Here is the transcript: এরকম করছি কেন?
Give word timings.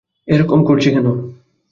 এরকম 0.27 0.59
করছি 0.63 0.89
কেন? 0.91 1.07